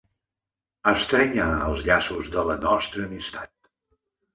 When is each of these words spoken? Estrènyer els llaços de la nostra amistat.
Estrènyer 0.93 1.47
els 1.67 1.85
llaços 1.91 2.35
de 2.39 2.49
la 2.51 2.59
nostra 2.67 3.09
amistat. 3.11 3.75